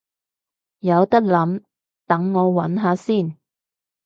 [0.79, 1.61] 有得諗，
[2.07, 3.37] 等我搵下先